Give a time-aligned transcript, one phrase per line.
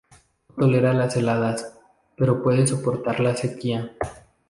[0.57, 1.77] No tolera las heladas,
[2.17, 3.93] pero puede soportar la sequía.